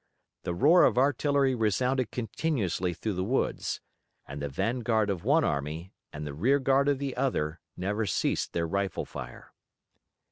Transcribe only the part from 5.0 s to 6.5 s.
of one army and the